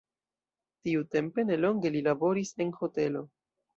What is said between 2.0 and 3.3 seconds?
laboris en hotelo.